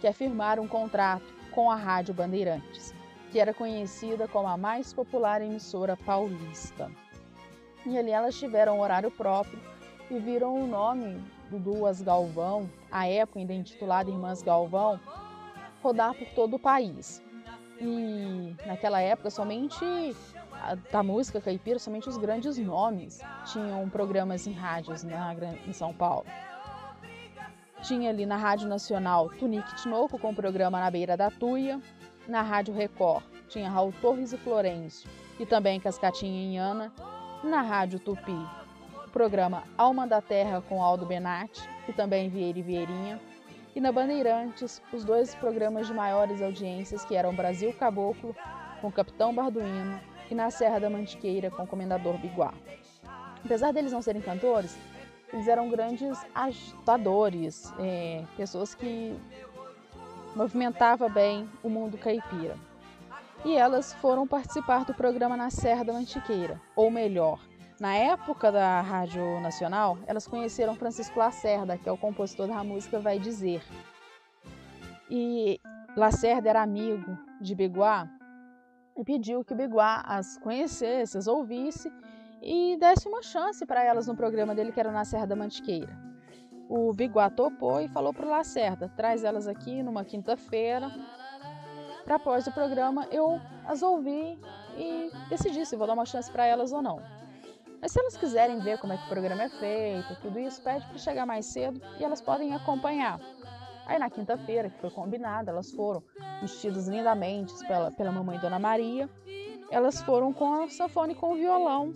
que 0.00 0.06
é 0.06 0.12
firmar 0.12 0.60
um 0.60 0.68
contrato 0.68 1.24
com 1.52 1.70
a 1.70 1.74
Rádio 1.74 2.12
Bandeirantes, 2.12 2.94
que 3.32 3.40
era 3.40 3.54
conhecida 3.54 4.28
como 4.28 4.48
a 4.48 4.56
mais 4.56 4.92
popular 4.92 5.40
emissora 5.40 5.96
paulista. 5.96 6.90
E 7.86 7.96
ali 7.96 8.10
elas 8.10 8.38
tiveram 8.38 8.78
um 8.78 8.80
horário 8.80 9.10
próprio 9.10 9.58
e 10.10 10.18
viram 10.18 10.54
o 10.54 10.66
nome 10.66 11.22
do 11.50 11.58
Duas 11.58 12.02
Galvão, 12.02 12.68
a 12.90 13.06
época 13.06 13.38
ainda 13.38 13.54
intitulada 13.54 14.10
Irmãs 14.10 14.42
Galvão, 14.42 15.00
rodar 15.82 16.14
por 16.14 16.28
todo 16.34 16.56
o 16.56 16.58
país. 16.58 17.22
E 17.80 18.54
naquela 18.66 19.00
época 19.00 19.30
somente 19.30 19.84
da 20.90 21.02
música 21.02 21.40
caipira, 21.40 21.78
somente 21.78 22.08
os 22.08 22.16
grandes 22.16 22.58
nomes 22.58 23.20
tinham 23.52 23.88
programas 23.88 24.46
em 24.46 24.52
rádios 24.52 25.02
na, 25.02 25.34
em 25.66 25.72
São 25.72 25.92
Paulo. 25.92 26.26
Tinha 27.82 28.10
ali 28.10 28.24
na 28.24 28.36
Rádio 28.36 28.68
Nacional 28.68 29.28
Tunique 29.28 29.74
Tinoco 29.76 30.18
com 30.18 30.30
o 30.30 30.34
programa 30.34 30.80
Na 30.80 30.90
Beira 30.90 31.16
da 31.16 31.30
Tuia, 31.30 31.80
na 32.26 32.40
Rádio 32.40 32.72
Record 32.72 33.24
tinha 33.48 33.70
Raul 33.70 33.92
Torres 34.00 34.32
e 34.32 34.38
Florencio. 34.38 35.08
E 35.38 35.44
também 35.44 35.78
Cascatinha 35.78 36.42
em 36.42 36.58
Ana, 36.58 36.92
na 37.42 37.60
Rádio 37.60 37.98
Tupi 37.98 38.64
programa 39.14 39.62
Alma 39.78 40.08
da 40.08 40.20
Terra 40.20 40.60
com 40.68 40.82
Aldo 40.82 41.06
Benatti 41.06 41.62
e 41.88 41.92
também 41.92 42.28
Vieira 42.28 42.58
e 42.58 42.62
Vieirinha, 42.62 43.20
e 43.72 43.80
na 43.80 43.92
Bandeirantes 43.92 44.82
os 44.92 45.04
dois 45.04 45.36
programas 45.36 45.86
de 45.86 45.94
maiores 45.94 46.42
audiências 46.42 47.04
que 47.04 47.14
eram 47.14 47.32
Brasil 47.32 47.72
Caboclo 47.74 48.34
com 48.80 48.90
Capitão 48.90 49.32
Barduino 49.32 50.00
e 50.30 50.34
na 50.34 50.50
Serra 50.50 50.78
da 50.78 50.90
Mantiqueira 50.90 51.50
com 51.50 51.62
o 51.62 51.66
Comendador 51.66 52.18
Biguá. 52.18 52.52
Apesar 53.44 53.72
deles 53.72 53.92
não 53.92 54.02
serem 54.02 54.22
cantores, 54.22 54.76
eles 55.32 55.48
eram 55.48 55.68
grandes 55.68 56.24
agitadores, 56.34 57.72
é, 57.78 58.24
pessoas 58.36 58.74
que 58.74 59.14
movimentavam 60.34 61.10
bem 61.10 61.48
o 61.62 61.68
mundo 61.68 61.98
caipira. 61.98 62.56
E 63.44 63.56
elas 63.56 63.92
foram 63.94 64.26
participar 64.26 64.84
do 64.84 64.94
programa 64.94 65.36
na 65.36 65.50
Serra 65.50 65.84
da 65.84 65.92
Mantiqueira, 65.92 66.60
ou 66.74 66.90
melhor, 66.90 67.38
na 67.80 67.94
época 67.94 68.52
da 68.52 68.80
Rádio 68.80 69.40
Nacional, 69.40 69.98
elas 70.06 70.28
conheceram 70.28 70.76
Francisco 70.76 71.18
Lacerda, 71.18 71.76
que 71.76 71.88
é 71.88 71.92
o 71.92 71.98
compositor 71.98 72.46
da 72.46 72.62
música 72.62 73.00
Vai 73.00 73.18
Dizer. 73.18 73.62
E 75.10 75.60
Lacerda 75.96 76.48
era 76.48 76.62
amigo 76.62 77.18
de 77.40 77.54
Biguá 77.54 78.08
e 78.96 79.04
pediu 79.04 79.44
que 79.44 79.52
o 79.52 79.56
Biguá 79.56 80.02
as 80.06 80.38
conhecesse, 80.38 81.18
as 81.18 81.26
ouvisse 81.26 81.92
e 82.42 82.76
desse 82.78 83.08
uma 83.08 83.22
chance 83.22 83.64
para 83.64 83.82
elas 83.82 84.06
no 84.06 84.16
programa 84.16 84.54
dele 84.54 84.72
que 84.72 84.80
era 84.80 84.92
na 84.92 85.04
Serra 85.04 85.26
da 85.26 85.36
Mantiqueira. 85.36 85.96
O 86.68 86.92
Biguá 86.92 87.28
topou 87.30 87.80
e 87.80 87.88
falou 87.88 88.12
para 88.12 88.26
o 88.26 88.30
Lacerda: 88.30 88.90
traz 88.96 89.24
elas 89.24 89.46
aqui 89.46 89.82
numa 89.82 90.04
quinta-feira, 90.04 90.90
para 92.04 92.16
após 92.16 92.46
o 92.46 92.52
programa 92.52 93.06
eu 93.10 93.40
as 93.66 93.82
ouvir 93.82 94.38
e 94.76 95.10
decidir 95.28 95.66
se 95.66 95.76
vou 95.76 95.86
dar 95.86 95.94
uma 95.94 96.06
chance 96.06 96.30
para 96.30 96.46
elas 96.46 96.72
ou 96.72 96.82
não. 96.82 97.00
Mas 97.80 97.92
se 97.92 98.00
elas 98.00 98.16
quiserem 98.16 98.60
ver 98.60 98.78
como 98.78 98.94
é 98.94 98.96
que 98.96 99.04
o 99.04 99.08
programa 99.08 99.42
é 99.42 99.48
feito, 99.48 100.16
tudo 100.22 100.38
isso, 100.38 100.62
pede 100.62 100.86
para 100.86 100.96
chegar 100.96 101.26
mais 101.26 101.44
cedo 101.46 101.80
e 101.98 102.04
elas 102.04 102.20
podem 102.20 102.54
acompanhar. 102.54 103.20
Aí 103.86 103.98
na 103.98 104.08
quinta-feira, 104.08 104.70
que 104.70 104.78
foi 104.80 104.90
combinado, 104.90 105.50
elas 105.50 105.70
foram 105.72 106.02
vestidas 106.40 106.88
lindamente 106.88 107.52
pela, 107.66 107.90
pela 107.90 108.10
mamãe 108.10 108.38
Dona 108.38 108.58
Maria. 108.58 109.08
Elas 109.70 110.00
foram 110.02 110.32
com 110.32 110.62
a 110.62 110.68
sanfona 110.68 111.12
e 111.12 111.14
com 111.14 111.32
o 111.32 111.36
violão 111.36 111.92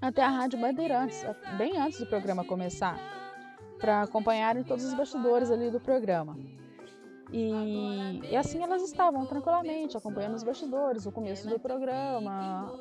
até 0.00 0.22
a 0.22 0.28
Rádio 0.28 0.60
Bandeirantes, 0.60 1.24
bem 1.56 1.76
antes 1.76 1.98
do 1.98 2.06
programa 2.06 2.44
começar, 2.44 2.98
para 3.78 4.02
acompanharem 4.02 4.62
todos 4.62 4.84
os 4.84 4.94
bastidores 4.94 5.50
ali 5.50 5.70
do 5.70 5.80
programa. 5.80 6.36
E, 7.30 8.20
e, 8.30 8.36
assim 8.36 8.62
elas 8.62 8.82
estavam 8.82 9.26
tranquilamente 9.26 9.96
acompanhando 9.96 10.34
os 10.34 10.42
bastidores, 10.42 11.04
o 11.04 11.12
começo 11.12 11.46
do 11.46 11.58
programa, 11.58 12.72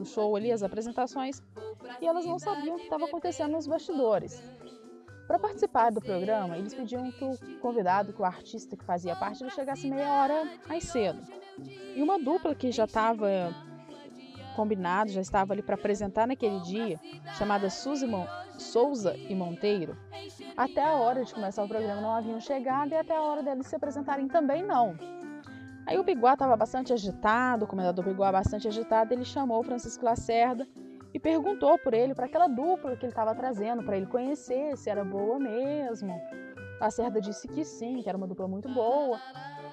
o 0.00 0.04
show 0.04 0.36
ali, 0.36 0.52
as 0.52 0.62
apresentações, 0.62 1.42
e 2.00 2.06
elas 2.06 2.24
não 2.24 2.38
sabiam 2.38 2.76
o 2.76 2.78
que 2.78 2.84
estava 2.84 3.06
acontecendo 3.06 3.52
nos 3.52 3.66
bastidores. 3.66 4.40
Para 5.30 5.38
participar 5.38 5.92
do 5.92 6.00
programa, 6.00 6.58
eles 6.58 6.74
pediam 6.74 7.08
que 7.12 7.24
o 7.24 7.38
convidado, 7.60 8.12
que 8.12 8.20
o 8.20 8.24
artista 8.24 8.76
que 8.76 8.84
fazia 8.84 9.14
parte, 9.14 9.44
ele 9.44 9.50
chegasse 9.52 9.88
meia 9.88 10.08
hora 10.08 10.58
mais 10.66 10.82
cedo. 10.82 11.22
E 11.94 12.02
uma 12.02 12.18
dupla 12.18 12.52
que 12.52 12.72
já 12.72 12.84
estava 12.84 13.28
combinado, 14.56 15.12
já 15.12 15.20
estava 15.20 15.52
ali 15.52 15.62
para 15.62 15.76
apresentar 15.76 16.26
naquele 16.26 16.58
dia, 16.62 16.98
chamada 17.38 17.70
Suzy 17.70 18.08
Mon 18.08 18.26
Souza 18.58 19.14
e 19.16 19.32
Monteiro, 19.32 19.96
até 20.56 20.82
a 20.82 20.94
hora 20.94 21.24
de 21.24 21.32
começar 21.32 21.62
o 21.62 21.68
programa 21.68 22.00
não 22.00 22.10
haviam 22.10 22.40
chegado 22.40 22.90
e 22.90 22.96
até 22.96 23.14
a 23.14 23.22
hora 23.22 23.40
deles 23.40 23.68
se 23.68 23.76
apresentarem 23.76 24.26
também 24.26 24.64
não. 24.64 24.96
Aí 25.86 25.96
o 25.96 26.02
Biguá 26.02 26.32
estava 26.32 26.56
bastante 26.56 26.92
agitado, 26.92 27.66
o 27.66 27.68
comendador 27.68 28.04
Biguá 28.04 28.32
bastante 28.32 28.66
agitado, 28.66 29.14
ele 29.14 29.24
chamou 29.24 29.60
o 29.60 29.62
Francisco 29.62 30.04
Lacerda 30.04 30.66
perguntou 31.20 31.78
por 31.78 31.94
ele, 31.94 32.14
para 32.14 32.26
aquela 32.26 32.48
dupla 32.48 32.96
que 32.96 33.04
ele 33.04 33.12
estava 33.12 33.34
trazendo, 33.34 33.82
para 33.82 33.96
ele 33.96 34.06
conhecer 34.06 34.76
se 34.76 34.90
era 34.90 35.04
boa 35.04 35.38
mesmo. 35.38 36.20
Lacerda 36.80 37.20
disse 37.20 37.46
que 37.46 37.64
sim, 37.64 38.02
que 38.02 38.08
era 38.08 38.16
uma 38.16 38.26
dupla 38.26 38.48
muito 38.48 38.68
boa. 38.68 39.20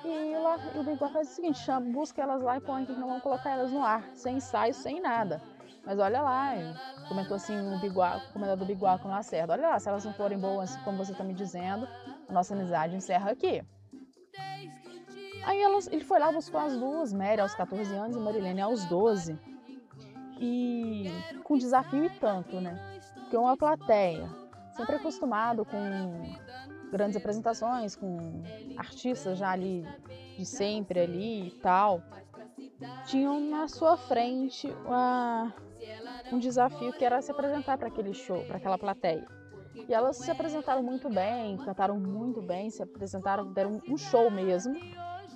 E, 0.03 0.37
lá, 0.37 0.57
e 0.75 0.79
o 0.79 0.83
Biguá 0.83 1.09
faz 1.09 1.29
o 1.29 1.31
seguinte: 1.31 1.59
chama, 1.59 1.89
busca 1.91 2.21
elas 2.21 2.41
lá 2.41 2.57
e 2.57 2.61
põe 2.61 2.85
que 2.85 2.91
não 2.93 3.07
vão 3.07 3.19
colocar 3.19 3.51
elas 3.51 3.71
no 3.71 3.83
ar, 3.83 4.03
sem 4.13 4.37
ensaio, 4.37 4.73
sem 4.73 5.01
nada. 5.01 5.41
Mas 5.85 5.97
olha 5.99 6.21
lá, 6.21 6.53
comentou 7.07 7.35
assim 7.35 7.55
o, 7.57 7.79
Biguá, 7.79 8.21
o 8.35 8.65
Biguá 8.65 8.99
com 8.99 9.07
o 9.07 9.11
Lacerda: 9.11 9.53
olha 9.53 9.69
lá, 9.69 9.79
se 9.79 9.87
elas 9.87 10.05
não 10.05 10.13
forem 10.13 10.37
boas, 10.37 10.75
como 10.77 10.97
você 10.97 11.13
está 11.13 11.23
me 11.23 11.33
dizendo, 11.33 11.87
a 12.27 12.33
nossa 12.33 12.53
amizade 12.53 12.95
encerra 12.95 13.31
aqui. 13.31 13.63
Aí 15.45 15.61
elas, 15.61 15.87
ele 15.87 16.03
foi 16.03 16.19
lá, 16.19 16.29
buscou 16.29 16.59
as 16.59 16.77
duas, 16.77 17.13
Mary 17.13 17.39
aos 17.39 17.55
14 17.55 17.93
anos 17.95 18.17
e 18.17 18.19
Marilene 18.19 18.61
aos 18.61 18.83
12 18.85 19.56
e 20.39 21.11
com 21.43 21.57
desafio 21.57 22.05
e 22.05 22.09
tanto, 22.09 22.59
né? 22.61 22.99
Porque 23.15 23.37
uma 23.37 23.57
plateia 23.57 24.29
sempre 24.75 24.95
acostumado 24.95 25.65
com 25.65 26.35
grandes 26.91 27.17
apresentações, 27.17 27.95
com 27.95 28.43
artistas 28.77 29.37
já 29.37 29.51
ali 29.51 29.85
de 30.37 30.45
sempre 30.45 30.99
ali 30.99 31.47
e 31.47 31.51
tal, 31.51 32.01
tinham 33.05 33.39
na 33.39 33.67
sua 33.67 33.97
frente 33.97 34.67
uma, 34.85 35.53
um 36.31 36.37
desafio 36.37 36.93
que 36.93 37.03
era 37.03 37.21
se 37.21 37.31
apresentar 37.31 37.77
para 37.77 37.87
aquele 37.87 38.13
show, 38.13 38.43
para 38.45 38.57
aquela 38.57 38.77
plateia. 38.77 39.27
E 39.87 39.93
elas 39.93 40.17
se 40.17 40.29
apresentaram 40.29 40.81
muito 40.81 41.09
bem, 41.09 41.57
cantaram 41.57 41.99
muito 41.99 42.41
bem, 42.41 42.69
se 42.69 42.81
apresentaram, 42.81 43.51
deram 43.51 43.81
um 43.87 43.97
show 43.97 44.29
mesmo. 44.31 44.75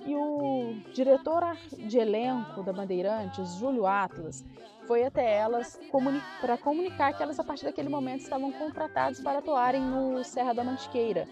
E 0.04 0.16
o 0.16 0.74
diretor 0.92 1.56
de 1.70 1.98
elenco 1.98 2.62
da 2.62 2.72
Bandeirantes, 2.72 3.54
Júlio 3.54 3.86
Atlas, 3.86 4.44
foi 4.92 5.04
até 5.04 5.38
elas 5.38 5.80
comuni 5.90 6.20
para 6.38 6.58
comunicar 6.58 7.14
que 7.14 7.22
elas, 7.22 7.40
a 7.40 7.44
partir 7.44 7.64
daquele 7.64 7.88
momento, 7.88 8.20
estavam 8.20 8.52
contratadas 8.52 9.20
para 9.20 9.38
atuarem 9.38 9.80
no 9.80 10.22
Serra 10.22 10.52
da 10.52 10.62
Mantiqueira, 10.62 11.26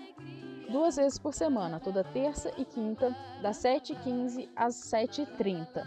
duas 0.71 0.97
vezes 0.97 1.19
por 1.19 1.35
semana, 1.35 1.79
toda 1.79 2.03
terça 2.03 2.51
e 2.57 2.65
quinta, 2.65 3.15
das 3.43 3.59
7h15 3.59 4.49
às 4.57 4.77
7h30. 4.77 5.87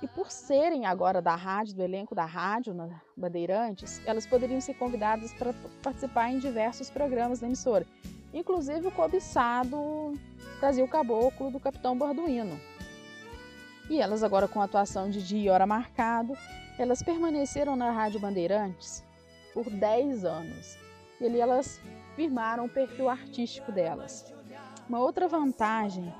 E 0.00 0.08
por 0.08 0.30
serem 0.30 0.86
agora 0.86 1.20
da 1.20 1.36
rádio, 1.36 1.74
do 1.74 1.82
elenco 1.82 2.14
da 2.14 2.24
rádio 2.24 2.72
na 2.72 2.88
Bandeirantes, 3.14 4.00
elas 4.06 4.24
poderiam 4.24 4.58
ser 4.58 4.72
convidadas 4.72 5.34
para 5.34 5.52
participar 5.82 6.30
em 6.30 6.38
diversos 6.38 6.88
programas 6.88 7.40
da 7.40 7.46
emissora, 7.48 7.84
inclusive 8.32 8.86
o 8.86 8.92
cobiçado 8.92 10.14
Brasil 10.58 10.88
Caboclo 10.88 11.50
do 11.50 11.60
Capitão 11.60 11.98
Borduino. 11.98 12.58
E 13.90 14.00
elas 14.00 14.22
agora 14.22 14.48
com 14.48 14.60
atuação 14.60 15.10
de 15.10 15.22
dia 15.22 15.42
e 15.42 15.50
hora 15.50 15.66
marcado, 15.66 16.34
elas 16.78 17.02
permaneceram 17.02 17.74
na 17.74 17.90
Rádio 17.90 18.20
Bandeirantes 18.20 19.04
por 19.52 19.68
10 19.68 20.24
anos. 20.24 20.78
E 21.20 21.26
ali 21.26 21.40
elas 21.40 21.80
firmaram 22.14 22.66
o 22.66 22.68
perfil 22.68 23.08
artístico 23.08 23.72
delas. 23.72 24.32
Uma 24.88 25.00
outra 25.00 25.26
vantagem 25.26 26.14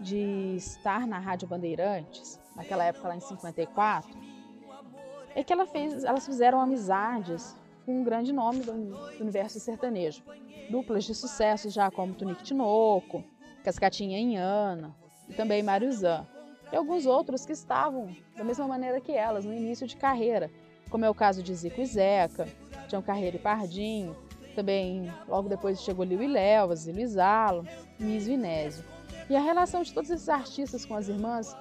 de 0.00 0.54
estar 0.56 1.06
na 1.06 1.18
Rádio 1.18 1.48
Bandeirantes, 1.48 2.40
naquela 2.54 2.84
época 2.84 3.08
lá 3.08 3.16
em 3.16 3.20
54, 3.20 4.16
é 5.34 5.42
que 5.42 5.52
ela 5.52 5.66
fez, 5.66 6.04
elas 6.04 6.24
fizeram 6.24 6.60
amizades 6.60 7.56
com 7.84 8.00
um 8.00 8.04
grande 8.04 8.32
nome 8.32 8.60
do, 8.60 8.72
universo 9.20 9.58
sertanejo. 9.58 10.22
Duplas 10.70 11.04
de 11.04 11.14
sucesso 11.14 11.68
já 11.68 11.90
como 11.90 12.14
Tunique 12.14 12.44
Tinoco, 12.44 13.24
Cascatinha 13.64 14.18
Inhana 14.18 14.94
e 15.28 15.34
também 15.34 15.62
Mário 15.62 15.92
Zan. 15.92 16.26
E 16.74 16.76
alguns 16.76 17.06
outros 17.06 17.46
que 17.46 17.52
estavam 17.52 18.16
da 18.36 18.42
mesma 18.42 18.66
maneira 18.66 19.00
que 19.00 19.12
elas 19.12 19.44
no 19.44 19.54
início 19.54 19.86
de 19.86 19.96
carreira, 19.96 20.50
como 20.90 21.04
é 21.04 21.08
o 21.08 21.14
caso 21.14 21.40
de 21.40 21.54
Zico 21.54 21.80
e 21.80 21.86
Zeca, 21.86 22.48
Tião 22.88 23.00
Carreiro 23.00 23.36
e 23.36 23.38
Pardinho, 23.38 24.16
também 24.56 25.08
logo 25.28 25.48
depois 25.48 25.80
chegou 25.80 26.04
Liu 26.04 26.20
e 26.20 26.26
Lévas, 26.26 26.84
Luiz 26.88 27.16
Alo, 27.16 27.64
Miss 27.96 28.26
Vinésio. 28.26 28.84
E 29.30 29.36
a 29.36 29.40
relação 29.40 29.84
de 29.84 29.94
todos 29.94 30.10
esses 30.10 30.28
artistas 30.28 30.84
com 30.84 30.96
as 30.96 31.08
irmãs, 31.08 31.56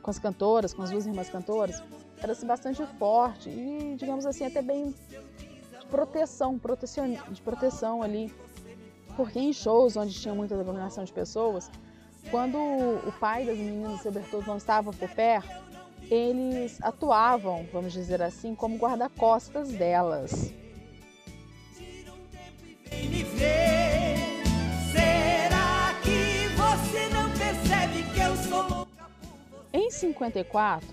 com 0.00 0.10
as 0.10 0.18
cantoras, 0.18 0.72
com 0.72 0.80
as 0.80 0.90
duas 0.90 1.04
irmãs 1.04 1.28
cantoras, 1.28 1.82
era 2.22 2.32
assim, 2.32 2.46
bastante 2.46 2.82
forte 2.98 3.50
e, 3.50 3.96
digamos 3.98 4.24
assim, 4.24 4.46
até 4.46 4.62
bem 4.62 4.94
de 5.78 5.86
proteção, 5.90 6.58
protecion, 6.58 7.18
de 7.30 7.42
proteção 7.42 8.02
ali. 8.02 8.34
Porque 9.14 9.38
em 9.38 9.52
shows 9.52 9.94
onde 9.94 10.18
tinha 10.18 10.34
muita 10.34 10.58
aglomeração 10.58 11.04
de 11.04 11.12
pessoas, 11.12 11.70
quando 12.30 12.56
o 12.58 13.12
pai 13.20 13.44
das 13.44 13.56
meninas, 13.56 14.00
seu 14.00 14.12
Bertoldo, 14.12 14.46
não 14.46 14.56
estava 14.56 14.92
por 14.92 15.08
perto, 15.08 15.62
eles 16.10 16.78
atuavam, 16.82 17.66
vamos 17.72 17.92
dizer 17.92 18.22
assim, 18.22 18.54
como 18.54 18.76
guarda-costas 18.76 19.70
delas. 19.72 20.52
Em 29.72 29.90
54, 29.90 30.86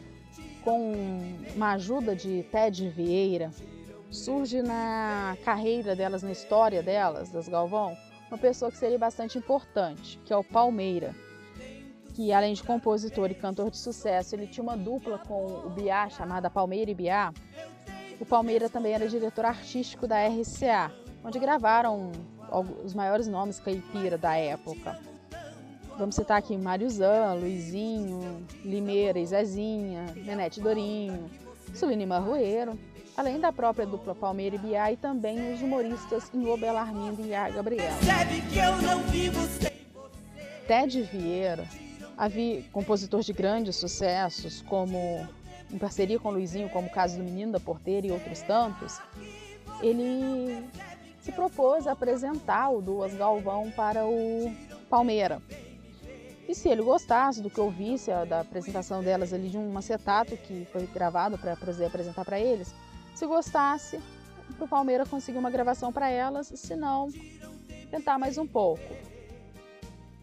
com 0.63 0.93
uma 1.55 1.73
ajuda 1.73 2.15
de 2.15 2.43
Ted 2.43 2.89
Vieira, 2.89 3.51
surge 4.09 4.61
na 4.61 5.37
carreira 5.43 5.95
delas, 5.95 6.23
na 6.23 6.31
história 6.31 6.81
delas, 6.81 7.29
das 7.29 7.47
Galvão, 7.47 7.97
uma 8.29 8.37
pessoa 8.37 8.71
que 8.71 8.77
seria 8.77 8.97
bastante 8.97 9.37
importante, 9.37 10.19
que 10.23 10.31
é 10.31 10.37
o 10.37 10.43
Palmeira, 10.43 11.15
que 12.13 12.31
além 12.31 12.53
de 12.53 12.63
compositor 12.63 13.31
e 13.31 13.35
cantor 13.35 13.71
de 13.71 13.77
sucesso, 13.77 14.35
ele 14.35 14.45
tinha 14.45 14.63
uma 14.63 14.77
dupla 14.77 15.17
com 15.19 15.45
o 15.45 15.69
Biá, 15.69 16.09
chamada 16.09 16.49
Palmeira 16.49 16.91
e 16.91 16.93
Biá. 16.93 17.33
O 18.19 18.25
Palmeira 18.25 18.69
também 18.69 18.93
era 18.93 19.07
diretor 19.07 19.45
artístico 19.45 20.07
da 20.07 20.27
RCA, 20.27 20.91
onde 21.23 21.39
gravaram 21.39 22.11
os 22.83 22.93
maiores 22.93 23.27
nomes 23.27 23.59
caipira 23.59 24.17
da 24.17 24.35
época. 24.35 24.99
Vamos 25.97 26.15
citar 26.15 26.37
aqui 26.37 26.57
Zan, 26.89 27.33
Luizinho, 27.33 28.45
Limeira 28.63 29.19
e 29.19 29.25
Zezinha, 29.25 30.05
Nenete 30.15 30.61
Dorinho, 30.61 31.29
Suline 31.73 32.05
Marroeiro, 32.05 32.79
além 33.19 33.37
da 33.37 33.51
própria 33.51 33.85
dupla 33.85 34.15
Palmeira 34.15 34.55
e 34.55 34.59
Biá 34.59 34.93
e 34.93 34.95
também 34.95 35.53
os 35.53 35.61
humoristas 35.61 36.31
Inô 36.33 36.55
Belarmindo 36.55 37.21
e 37.25 37.35
A 37.35 37.49
Gabriela. 37.49 37.97
Ted 40.65 41.01
Vieira, 41.01 41.67
havia 42.17 42.63
compositor 42.71 43.19
de 43.19 43.33
grandes 43.33 43.75
sucessos, 43.75 44.61
como 44.61 45.27
em 45.69 45.77
parceria 45.77 46.17
com 46.17 46.31
Luizinho, 46.31 46.69
como 46.69 46.87
o 46.87 46.89
caso 46.89 47.17
do 47.17 47.23
Menino 47.23 47.51
da 47.51 47.59
Porteira 47.59 48.07
e 48.07 48.11
outros 48.11 48.41
tantos, 48.41 49.01
ele 49.81 50.65
se 51.19 51.33
propôs 51.33 51.87
a 51.87 51.91
apresentar 51.91 52.69
o 52.69 52.81
Duas 52.81 53.13
Galvão 53.13 53.69
para 53.71 54.05
o 54.05 54.49
Palmeira. 54.89 55.41
E 56.47 56.55
se 56.55 56.69
ele 56.69 56.81
gostasse 56.81 57.41
do 57.41 57.49
que 57.49 57.59
ouvisse 57.59 58.11
da 58.29 58.39
apresentação 58.39 59.03
delas 59.03 59.33
ali 59.33 59.49
de 59.49 59.57
um 59.57 59.77
acetato 59.77 60.37
que 60.37 60.65
foi 60.71 60.87
gravado 60.87 61.37
para 61.37 61.57
poder 61.57 61.85
apresentar 61.85 62.23
para 62.23 62.39
eles, 62.39 62.73
se 63.19 63.27
gostasse, 63.27 63.99
para 64.55 64.63
o 64.63 64.67
Palmeiras 64.67 65.09
conseguir 65.09 65.37
uma 65.37 65.51
gravação 65.51 65.91
para 65.91 66.09
elas, 66.09 66.47
se 66.47 66.73
não, 66.73 67.09
tentar 67.91 68.17
mais 68.17 68.37
um 68.37 68.47
pouco. 68.47 68.95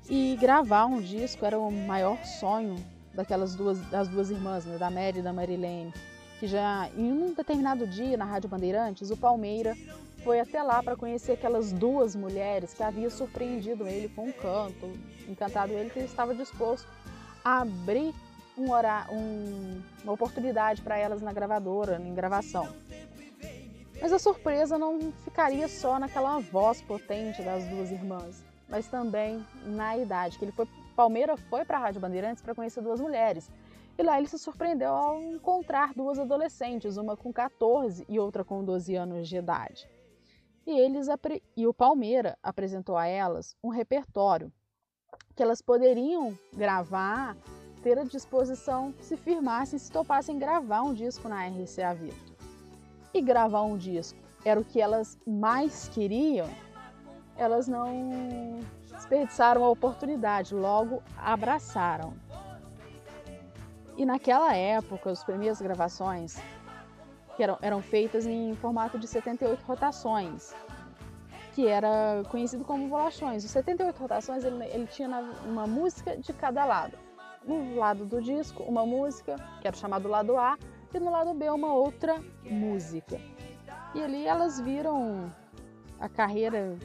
E 0.09 0.35
gravar 0.41 0.87
um 0.87 1.03
disco 1.03 1.45
era 1.45 1.59
o 1.59 1.71
maior 1.71 2.25
sonho 2.25 2.77
daquelas 3.13 3.55
duas, 3.55 3.79
das 3.91 4.09
duas 4.09 4.31
irmãs, 4.31 4.65
né, 4.65 4.79
da 4.79 4.91
Mary 4.91 5.19
e 5.19 5.23
da 5.23 5.33
Marilene, 5.33 5.93
que 6.41 6.47
já 6.47 6.89
em 6.97 7.13
um 7.13 7.35
determinado 7.35 7.87
dia 7.87 8.17
na 8.17 8.25
Rádio 8.25 8.49
Bandeirantes, 8.49 9.11
o 9.11 9.17
Palmeira 9.17 9.77
foi 10.25 10.41
até 10.41 10.63
lá 10.63 10.83
para 10.83 10.97
conhecer 10.97 11.33
aquelas 11.33 11.73
duas 11.73 12.17
mulheres 12.17 12.73
que 12.73 12.83
havia 12.83 13.11
surpreendido 13.11 13.87
ele 13.87 14.09
com 14.09 14.25
um 14.25 14.33
canto, 14.33 14.91
encantado 15.29 15.73
ele 15.73 15.91
que 15.91 15.99
ele 15.99 16.07
estava 16.07 16.35
disposto 16.35 16.89
a 17.45 17.61
abrir 17.61 18.15
um 18.57 18.71
hora, 18.71 19.07
um, 19.11 19.83
uma 20.03 20.13
oportunidade 20.13 20.83
para 20.83 20.97
elas 20.97 21.21
na 21.21 21.33
gravadora, 21.33 22.01
em 22.01 22.15
gravação. 22.15 22.69
Mas 24.01 24.13
a 24.13 24.19
surpresa 24.19 24.79
não 24.79 25.13
ficaria 25.25 25.69
só 25.69 25.99
naquela 25.99 26.39
voz 26.39 26.81
potente 26.83 27.43
das 27.43 27.65
duas 27.65 27.91
irmãs, 27.91 28.45
mas 28.69 28.87
também 28.89 29.45
na 29.65 29.97
idade, 29.97 30.39
que 30.39 30.45
ele 30.45 30.53
foi 30.53 30.67
Palmeira 30.97 31.37
foi 31.37 31.63
para 31.65 31.77
a 31.77 31.81
Rádio 31.81 32.01
Bandeirantes 32.01 32.43
para 32.43 32.55
conhecer 32.55 32.81
duas 32.81 33.01
mulheres. 33.01 33.51
E 33.99 34.03
lá 34.03 34.19
ele 34.19 34.29
se 34.29 34.39
surpreendeu 34.39 34.93
ao 34.93 35.21
encontrar 35.21 35.93
duas 35.95 36.19
adolescentes, 36.19 36.97
uma 36.97 37.17
com 37.17 37.33
14 37.33 38.05
e 38.09 38.19
outra 38.19 38.43
com 38.43 38.65
12 38.65 38.95
anos 38.95 39.29
de 39.29 39.37
idade. 39.37 39.89
E, 40.67 40.79
eles, 40.79 41.07
e 41.57 41.67
o 41.67 41.75
Palmeira 41.75 42.37
apresentou 42.43 42.97
a 42.97 43.07
elas 43.07 43.55
um 43.63 43.69
repertório 43.69 44.51
que 45.35 45.43
elas 45.43 45.61
poderiam 45.61 46.37
gravar, 46.53 47.37
à 47.93 48.05
disposição 48.05 48.93
se 49.01 49.17
firmassem, 49.17 49.79
se 49.79 49.91
topassem 49.91 50.39
gravar 50.39 50.83
um 50.83 50.93
disco 50.93 51.29
na 51.29 51.47
RCA 51.47 51.95
Victor. 51.95 52.37
E 53.15 53.21
gravar 53.23 53.63
um 53.63 53.77
disco 53.77 54.19
era 54.45 54.61
o 54.61 54.65
que 54.65 54.81
elas 54.81 55.19
mais 55.27 55.89
queriam, 55.89 56.49
elas 57.37 57.67
não 57.69 58.61
desperdiçaram 58.93 59.65
a 59.65 59.69
oportunidade, 59.69 60.55
logo 60.55 61.03
abraçaram. 61.17 62.15
E 63.97 64.05
naquela 64.05 64.55
época, 64.55 65.11
as 65.11 65.25
primeiras 65.25 65.61
gravações 65.61 66.37
que 67.37 67.43
eram, 67.43 67.59
eram 67.61 67.83
feitas 67.83 68.27
em 68.27 68.55
formato 68.57 68.99
de 68.99 69.07
78 69.07 69.63
rotações, 69.63 70.55
que 71.55 71.67
era 71.67 72.23
conhecido 72.31 72.65
como 72.65 72.89
volachões. 72.89 73.45
Os 73.45 73.51
78 73.51 73.99
rotações 73.99 74.45
ele, 74.45 74.65
ele 74.67 74.87
tinha 74.87 75.09
uma 75.45 75.67
música 75.67 76.17
de 76.17 76.33
cada 76.33 76.65
lado. 76.65 77.06
No 77.47 77.77
lado 77.77 78.05
do 78.05 78.21
disco, 78.21 78.63
uma 78.65 78.85
música, 78.85 79.37
que 79.61 79.69
era 79.69 79.77
chamado 79.77 80.09
lado 80.09 80.37
A, 80.37 80.59
e 80.93 80.99
no 80.99 81.11
lado 81.11 81.33
B, 81.35 81.49
uma 81.51 81.73
outra 81.73 82.21
música. 82.43 83.21
E 83.95 84.03
ali 84.03 84.27
elas 84.27 84.61
viram 84.61 85.33
a 85.99 86.09
carreira 86.09 86.77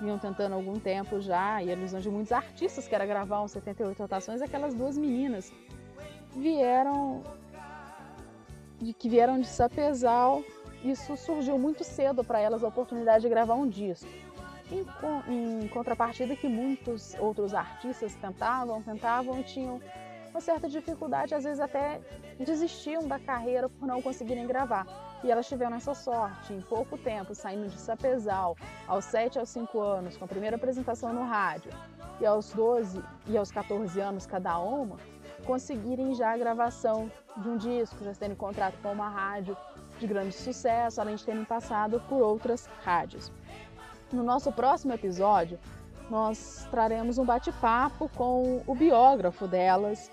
vinham 0.00 0.18
tentando 0.18 0.52
há 0.52 0.56
algum 0.56 0.78
tempo 0.78 1.20
já, 1.20 1.62
e 1.62 1.70
a 1.70 1.72
ilusão 1.72 2.00
de 2.00 2.10
muitos 2.10 2.32
artistas 2.32 2.86
que 2.86 2.94
era 2.94 3.06
gravar 3.06 3.42
um 3.42 3.48
78 3.48 3.98
rotações, 3.98 4.42
aquelas 4.42 4.74
duas 4.74 4.96
meninas 4.96 5.52
vieram 6.34 7.22
de 8.78 8.92
que 8.92 9.08
vieram 9.08 9.40
de 9.40 9.46
Sapezal. 9.46 10.42
Isso 10.84 11.16
surgiu 11.16 11.58
muito 11.58 11.82
cedo 11.82 12.22
para 12.22 12.38
elas 12.38 12.62
a 12.62 12.68
oportunidade 12.68 13.22
de 13.22 13.28
gravar 13.28 13.54
um 13.54 13.66
disco. 13.66 14.08
Em, 14.70 14.84
em 15.62 15.68
contrapartida 15.68 16.36
que 16.36 16.48
muitos 16.48 17.14
outros 17.14 17.54
artistas 17.54 18.14
tentavam, 18.16 18.82
tentavam 18.82 19.40
e 19.40 19.44
tinham 19.44 19.80
uma 20.36 20.40
certa 20.42 20.68
dificuldade, 20.68 21.34
às 21.34 21.44
vezes 21.44 21.60
até 21.60 21.98
desistiam 22.38 23.08
da 23.08 23.18
carreira 23.18 23.70
por 23.70 23.86
não 23.86 24.02
conseguirem 24.02 24.46
gravar. 24.46 24.86
E 25.24 25.30
elas 25.30 25.48
tiveram 25.48 25.76
essa 25.76 25.94
sorte, 25.94 26.52
em 26.52 26.60
pouco 26.60 26.98
tempo, 26.98 27.34
saindo 27.34 27.70
de 27.70 27.78
Sapezal, 27.80 28.54
aos 28.86 29.06
7 29.06 29.38
aos 29.38 29.48
5 29.48 29.80
anos, 29.80 30.14
com 30.18 30.26
a 30.26 30.28
primeira 30.28 30.56
apresentação 30.56 31.10
no 31.10 31.24
rádio, 31.24 31.72
e 32.20 32.26
aos 32.26 32.52
12 32.52 33.02
e 33.26 33.36
aos 33.38 33.50
14 33.50 33.98
anos 33.98 34.26
cada 34.26 34.58
uma, 34.58 34.98
conseguirem 35.46 36.14
já 36.14 36.34
a 36.34 36.36
gravação 36.36 37.10
de 37.38 37.48
um 37.48 37.56
disco, 37.56 38.04
já 38.04 38.12
terem 38.12 38.36
contrato 38.36 38.76
com 38.82 38.92
uma 38.92 39.08
rádio 39.08 39.56
de 39.98 40.06
grande 40.06 40.34
sucesso, 40.34 41.00
além 41.00 41.16
de 41.16 41.24
terem 41.24 41.46
passado 41.46 41.98
por 42.10 42.20
outras 42.20 42.68
rádios. 42.84 43.32
No 44.12 44.22
nosso 44.22 44.52
próximo 44.52 44.92
episódio, 44.92 45.58
nós 46.10 46.68
traremos 46.70 47.18
um 47.18 47.24
bate-papo 47.24 48.08
com 48.10 48.62
o 48.66 48.74
biógrafo 48.74 49.48
delas, 49.48 50.10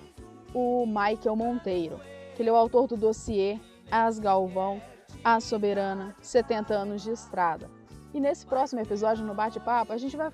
o 0.53 0.85
Michael 0.85 1.35
Monteiro, 1.35 1.99
que 2.35 2.41
ele 2.41 2.49
é 2.49 2.53
o 2.53 2.55
autor 2.55 2.87
do 2.87 2.95
dossiê 2.95 3.59
As 3.91 4.19
Galvão, 4.19 4.81
A 5.23 5.39
Soberana, 5.39 6.15
70 6.21 6.73
anos 6.73 7.01
de 7.01 7.11
estrada. 7.11 7.69
E 8.13 8.19
nesse 8.19 8.45
próximo 8.45 8.81
episódio, 8.81 9.25
no 9.25 9.33
bate-papo, 9.33 9.91
a 9.91 9.97
gente 9.97 10.15
vai 10.15 10.31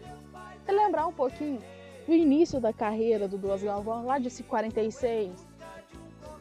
lembrar 0.67 1.07
um 1.07 1.13
pouquinho 1.13 1.61
do 2.05 2.13
início 2.13 2.59
da 2.59 2.73
carreira 2.73 3.27
do 3.27 3.37
Duas 3.37 3.63
Galvão, 3.63 4.05
lá 4.05 4.19
de 4.19 4.43
46. 4.43 5.47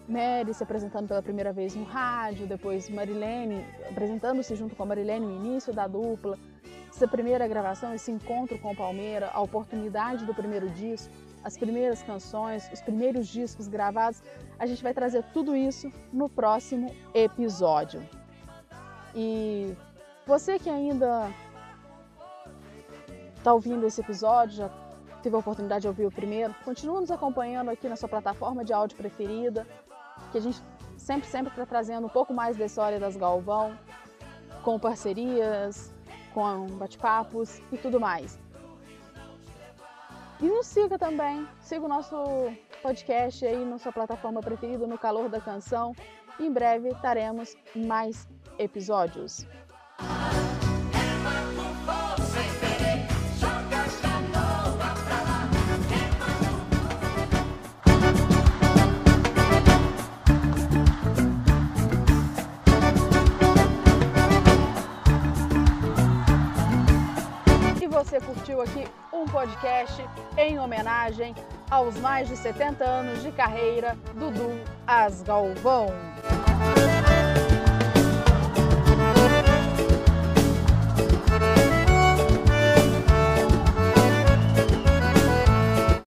Mary 0.09 0.55
se 0.55 0.63
apresentando 0.63 1.07
pela 1.07 1.23
primeira 1.23 1.53
vez 1.53 1.77
no 1.77 1.85
rádio, 1.85 2.47
depois 2.47 2.89
Marilene 2.89 3.65
apresentando-se 3.91 4.57
junto 4.57 4.75
com 4.75 4.83
a 4.83 4.87
Marilene 4.87 5.27
no 5.27 5.37
início 5.45 5.73
da 5.73 5.87
dupla, 5.87 6.39
essa 6.89 7.07
primeira 7.07 7.47
gravação, 7.47 7.95
esse 7.95 8.11
encontro 8.11 8.59
com 8.59 8.73
o 8.73 8.77
Palmeira, 8.77 9.31
a 9.33 9.41
oportunidade 9.41 10.25
do 10.25 10.35
primeiro 10.35 10.71
disco, 10.71 11.13
as 11.45 11.57
primeiras 11.57 12.03
canções, 12.03 12.69
os 12.73 12.81
primeiros 12.81 13.27
discos 13.29 13.69
gravados. 13.69 14.23
A 14.59 14.67
gente 14.67 14.83
vai 14.83 14.93
trazer 14.93 15.25
tudo 15.33 15.57
isso 15.57 15.91
no 16.13 16.29
próximo 16.29 16.95
episódio. 17.15 18.07
E 19.15 19.75
você 20.27 20.59
que 20.59 20.69
ainda 20.69 21.33
está 23.37 23.53
ouvindo 23.53 23.87
esse 23.87 24.01
episódio, 24.01 24.57
já 24.57 24.71
teve 25.23 25.35
a 25.35 25.39
oportunidade 25.39 25.83
de 25.83 25.89
ouvir 25.89 26.07
o 26.07 26.11
primeiro, 26.11 26.55
continua 26.65 27.01
nos 27.01 27.11
acompanhando 27.11 27.71
aqui 27.71 27.89
na 27.89 27.97
sua 27.97 28.09
plataforma 28.09 28.65
de 28.65 28.73
áudio 28.73 28.97
preferida, 28.97 29.67
que 30.31 30.39
a 30.39 30.41
gente 30.41 30.63
sempre, 30.97 31.29
sempre 31.29 31.51
está 31.51 31.65
trazendo 31.65 32.07
um 32.07 32.11
pouco 32.11 32.35
mais 32.35 32.57
da 32.57 32.67
história 32.67 33.01
das 33.01 33.17
Galvão, 33.17 33.77
com 34.63 34.79
parcerias, 34.79 35.93
com 36.35 36.67
bate-papos 36.77 37.61
e 37.73 37.77
tudo 37.79 37.99
mais. 37.99 38.39
E 40.41 40.47
nos 40.49 40.67
siga 40.67 40.97
também, 40.97 41.49
siga 41.61 41.85
o 41.85 41.89
nosso 41.89 42.17
podcast 42.81 43.45
aí 43.45 43.65
na 43.65 43.77
sua 43.77 43.93
plataforma 43.93 44.41
preferida, 44.41 44.87
no 44.87 44.97
calor 44.97 45.29
da 45.29 45.41
canção. 45.41 45.95
E 46.39 46.47
em 46.47 46.53
breve 46.53 46.95
teremos 47.03 47.57
mais 47.75 48.29
episódios. 48.59 49.47
você 67.99 68.21
curtiu 68.21 68.63
aqui 68.63 68.85
podcast 69.29 70.05
em 70.37 70.59
homenagem 70.59 71.35
aos 71.71 71.97
mais 71.99 72.29
de 72.29 72.37
70 72.37 72.85
anos 72.85 73.23
de 73.23 73.31
carreira 73.33 73.97
do 74.15 74.31
Dudu 74.31 74.61
Asgalvão. 74.87 76.08